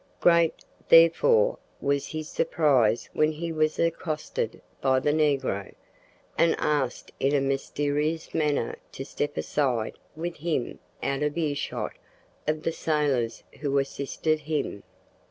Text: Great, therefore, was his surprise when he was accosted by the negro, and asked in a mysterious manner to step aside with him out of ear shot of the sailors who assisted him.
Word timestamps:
Great, 0.19 0.65
therefore, 0.89 1.59
was 1.79 2.07
his 2.07 2.27
surprise 2.27 3.07
when 3.13 3.31
he 3.31 3.51
was 3.51 3.77
accosted 3.77 4.59
by 4.81 4.99
the 4.99 5.11
negro, 5.13 5.71
and 6.39 6.55
asked 6.57 7.11
in 7.19 7.35
a 7.35 7.39
mysterious 7.39 8.33
manner 8.33 8.77
to 8.91 9.05
step 9.05 9.37
aside 9.37 9.99
with 10.15 10.37
him 10.37 10.79
out 11.03 11.21
of 11.21 11.37
ear 11.37 11.53
shot 11.53 11.93
of 12.47 12.63
the 12.63 12.71
sailors 12.71 13.43
who 13.59 13.77
assisted 13.77 14.39
him. 14.39 14.81